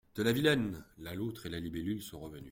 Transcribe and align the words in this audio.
De 0.15 0.23
la 0.23 0.31
Vilaine! 0.33 0.83
La 0.97 1.13
loutre 1.13 1.45
et 1.45 1.49
la 1.49 1.59
libellule 1.59 2.01
sont 2.01 2.19
revenues. 2.21 2.39